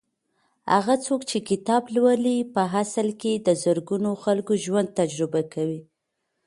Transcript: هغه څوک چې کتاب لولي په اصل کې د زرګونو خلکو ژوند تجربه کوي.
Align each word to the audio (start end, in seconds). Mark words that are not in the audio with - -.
هغه 0.75 0.95
څوک 1.05 1.21
چې 1.29 1.37
کتاب 1.49 1.83
لولي 1.95 2.37
په 2.55 2.61
اصل 2.83 3.07
کې 3.21 3.31
د 3.35 3.49
زرګونو 3.63 4.11
خلکو 4.23 4.53
ژوند 4.65 4.89
تجربه 4.99 5.41
کوي. 5.53 5.79